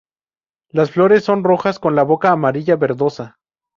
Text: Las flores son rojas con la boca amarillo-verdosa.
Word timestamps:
Las 0.69 0.89
flores 0.89 1.23
son 1.23 1.43
rojas 1.43 1.77
con 1.77 1.95
la 1.95 2.01
boca 2.01 2.31
amarillo-verdosa. 2.31 3.37